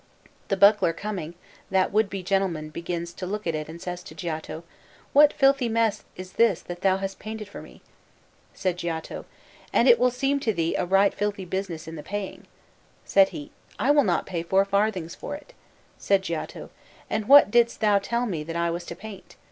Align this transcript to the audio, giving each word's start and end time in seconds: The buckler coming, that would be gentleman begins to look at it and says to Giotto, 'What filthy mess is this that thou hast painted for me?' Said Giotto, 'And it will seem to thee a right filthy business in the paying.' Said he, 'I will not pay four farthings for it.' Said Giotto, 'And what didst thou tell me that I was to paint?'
The 0.47 0.57
buckler 0.57 0.93
coming, 0.93 1.35
that 1.69 1.91
would 1.93 2.09
be 2.09 2.23
gentleman 2.23 2.71
begins 2.71 3.13
to 3.13 3.27
look 3.27 3.45
at 3.45 3.53
it 3.53 3.69
and 3.69 3.79
says 3.79 4.01
to 4.05 4.15
Giotto, 4.15 4.63
'What 5.13 5.31
filthy 5.31 5.69
mess 5.69 6.05
is 6.15 6.31
this 6.33 6.59
that 6.63 6.81
thou 6.81 6.97
hast 6.97 7.19
painted 7.19 7.47
for 7.47 7.61
me?' 7.61 7.83
Said 8.55 8.77
Giotto, 8.77 9.25
'And 9.71 9.87
it 9.87 9.99
will 9.99 10.09
seem 10.09 10.39
to 10.39 10.53
thee 10.53 10.73
a 10.75 10.87
right 10.87 11.13
filthy 11.13 11.45
business 11.45 11.87
in 11.87 11.97
the 11.97 12.01
paying.' 12.01 12.47
Said 13.05 13.29
he, 13.29 13.51
'I 13.77 13.91
will 13.91 14.03
not 14.03 14.25
pay 14.25 14.41
four 14.41 14.65
farthings 14.65 15.13
for 15.13 15.35
it.' 15.35 15.53
Said 15.99 16.23
Giotto, 16.23 16.71
'And 17.07 17.27
what 17.27 17.51
didst 17.51 17.79
thou 17.79 17.99
tell 17.99 18.25
me 18.25 18.43
that 18.43 18.55
I 18.55 18.71
was 18.71 18.85
to 18.87 18.95
paint?' 18.95 19.35